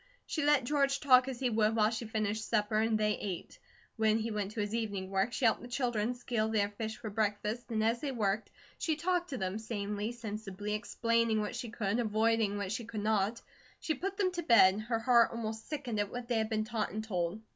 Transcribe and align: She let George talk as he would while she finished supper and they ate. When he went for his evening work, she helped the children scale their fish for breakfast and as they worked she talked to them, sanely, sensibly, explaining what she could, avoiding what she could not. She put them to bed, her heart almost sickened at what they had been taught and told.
She 0.25 0.43
let 0.43 0.63
George 0.63 0.99
talk 0.99 1.27
as 1.27 1.39
he 1.41 1.51
would 1.51 1.75
while 1.75 1.91
she 1.91 2.05
finished 2.07 2.49
supper 2.49 2.77
and 2.77 2.97
they 2.97 3.19
ate. 3.19 3.59
When 3.97 4.17
he 4.17 4.31
went 4.31 4.51
for 4.51 4.61
his 4.61 4.73
evening 4.73 5.11
work, 5.11 5.31
she 5.31 5.45
helped 5.45 5.61
the 5.61 5.67
children 5.67 6.15
scale 6.15 6.49
their 6.49 6.69
fish 6.69 6.97
for 6.97 7.11
breakfast 7.11 7.69
and 7.69 7.83
as 7.83 8.01
they 8.01 8.11
worked 8.11 8.49
she 8.79 8.95
talked 8.95 9.29
to 9.29 9.37
them, 9.37 9.59
sanely, 9.59 10.11
sensibly, 10.11 10.73
explaining 10.73 11.39
what 11.39 11.55
she 11.55 11.69
could, 11.69 11.99
avoiding 11.99 12.57
what 12.57 12.71
she 12.71 12.83
could 12.85 13.03
not. 13.03 13.43
She 13.79 13.93
put 13.93 14.17
them 14.17 14.31
to 14.31 14.41
bed, 14.41 14.79
her 14.79 14.97
heart 14.97 15.29
almost 15.33 15.69
sickened 15.69 15.99
at 15.99 16.09
what 16.11 16.27
they 16.27 16.39
had 16.39 16.49
been 16.49 16.63
taught 16.63 16.91
and 16.91 17.03
told. 17.03 17.39